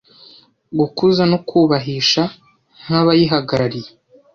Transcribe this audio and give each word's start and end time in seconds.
gukuza 0.79 1.23
no 1.31 1.37
kubahisha 1.47 2.23
nk’abayihagarariye 2.83 3.89